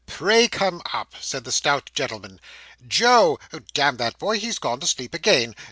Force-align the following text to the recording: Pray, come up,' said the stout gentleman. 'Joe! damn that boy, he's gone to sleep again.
Pray, 0.07 0.47
come 0.47 0.81
up,' 0.93 1.13
said 1.21 1.43
the 1.43 1.51
stout 1.51 1.91
gentleman. 1.93 2.41
'Joe! 2.87 3.37
damn 3.75 3.97
that 3.97 4.17
boy, 4.17 4.39
he's 4.39 4.57
gone 4.57 4.79
to 4.79 4.87
sleep 4.87 5.13
again. 5.13 5.53